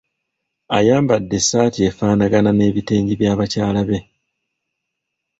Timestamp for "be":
3.89-3.99